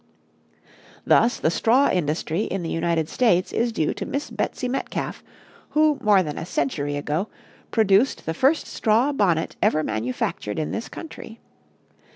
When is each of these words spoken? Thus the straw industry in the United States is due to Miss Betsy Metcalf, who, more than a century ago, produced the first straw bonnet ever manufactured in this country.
Thus 1.05 1.37
the 1.37 1.51
straw 1.51 1.91
industry 1.91 2.45
in 2.45 2.63
the 2.63 2.71
United 2.71 3.07
States 3.07 3.53
is 3.53 3.71
due 3.71 3.93
to 3.93 4.05
Miss 4.07 4.31
Betsy 4.31 4.67
Metcalf, 4.67 5.23
who, 5.77 5.99
more 6.01 6.23
than 6.23 6.39
a 6.39 6.45
century 6.47 6.95
ago, 6.97 7.27
produced 7.69 8.25
the 8.25 8.33
first 8.33 8.65
straw 8.65 9.11
bonnet 9.11 9.57
ever 9.61 9.83
manufactured 9.83 10.57
in 10.57 10.71
this 10.71 10.89
country. 10.89 11.39